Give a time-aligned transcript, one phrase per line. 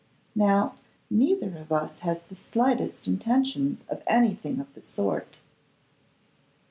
[0.33, 0.73] Now,
[1.11, 5.37] neither of us has the slightest intention of anything of the sort.